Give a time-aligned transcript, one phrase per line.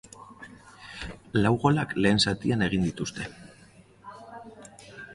[1.43, 3.31] Lau golak lehen zatian egin dituzte.